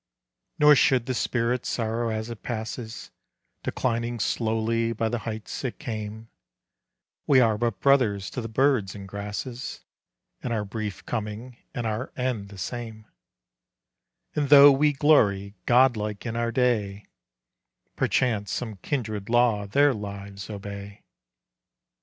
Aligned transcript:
Nor 0.57 0.75
should 0.75 1.05
the 1.05 1.13
spirit 1.13 1.63
sorrow 1.63 2.09
as 2.09 2.31
it 2.31 2.41
passes, 2.41 3.11
Declining 3.61 4.19
slowly 4.19 4.93
by 4.93 5.09
the 5.09 5.19
heights 5.29 5.63
it 5.63 5.77
came; 5.77 6.27
We 7.27 7.39
are 7.39 7.55
but 7.55 7.79
brothers 7.79 8.31
to 8.31 8.41
the 8.41 8.47
birds 8.47 8.95
and 8.95 9.07
grasses, 9.07 9.81
In 10.43 10.51
our 10.51 10.65
brief 10.65 11.05
coming 11.05 11.57
and 11.75 11.85
our 11.85 12.11
end 12.17 12.49
the 12.49 12.57
same: 12.57 13.05
And 14.35 14.49
though 14.49 14.71
we 14.71 14.91
glory, 14.91 15.53
god 15.67 15.95
like 15.95 16.25
in 16.25 16.35
our 16.35 16.51
day, 16.51 17.05
Perchance 17.95 18.49
some 18.49 18.77
kindred 18.77 19.29
law 19.29 19.67
their 19.67 19.93
lives 19.93 20.49
obey. 20.49 21.03